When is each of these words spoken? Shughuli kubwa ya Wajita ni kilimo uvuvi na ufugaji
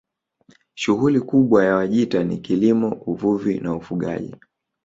Shughuli 0.75 1.21
kubwa 1.21 1.65
ya 1.65 1.75
Wajita 1.75 2.23
ni 2.23 2.37
kilimo 2.37 2.93
uvuvi 3.05 3.59
na 3.59 3.75
ufugaji 3.75 4.35